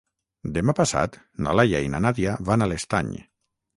[0.53, 3.13] Demà passat na Laia i na Nàdia van a l'Estany.